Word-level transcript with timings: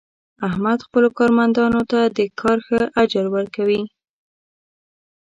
احمد 0.47 0.79
خپلو 0.87 1.07
کارمندانو 1.17 1.81
ته 1.91 1.99
د 2.17 2.19
کار 2.41 2.57
ښه 2.67 2.81
اجر 3.01 3.25
ور 3.33 3.45
کوي. 3.55 3.81